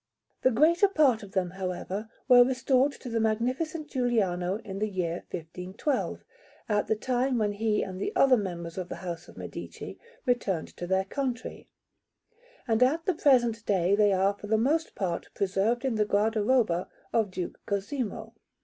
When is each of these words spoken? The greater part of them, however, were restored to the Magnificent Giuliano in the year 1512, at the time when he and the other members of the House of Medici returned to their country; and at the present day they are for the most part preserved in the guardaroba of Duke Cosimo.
The 0.41 0.49
greater 0.49 0.87
part 0.87 1.21
of 1.21 1.33
them, 1.33 1.51
however, 1.51 2.09
were 2.27 2.43
restored 2.43 2.91
to 2.93 3.07
the 3.07 3.19
Magnificent 3.19 3.87
Giuliano 3.87 4.55
in 4.65 4.79
the 4.79 4.89
year 4.89 5.25
1512, 5.29 6.25
at 6.67 6.87
the 6.87 6.95
time 6.95 7.37
when 7.37 7.51
he 7.53 7.83
and 7.83 8.01
the 8.01 8.11
other 8.15 8.35
members 8.35 8.79
of 8.79 8.89
the 8.89 8.95
House 9.05 9.27
of 9.27 9.37
Medici 9.37 9.99
returned 10.25 10.69
to 10.77 10.87
their 10.87 11.05
country; 11.05 11.67
and 12.67 12.81
at 12.81 13.05
the 13.05 13.13
present 13.13 13.63
day 13.67 13.93
they 13.95 14.11
are 14.11 14.33
for 14.33 14.47
the 14.47 14.57
most 14.57 14.95
part 14.95 15.29
preserved 15.35 15.85
in 15.85 15.93
the 15.93 16.05
guardaroba 16.05 16.87
of 17.13 17.29
Duke 17.29 17.59
Cosimo. 17.67 18.33